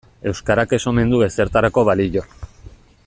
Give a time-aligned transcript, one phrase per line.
[0.29, 2.25] Euskarak ez omen du ezertarako balio.